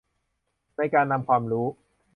[0.77, 1.67] ในการนำความรู้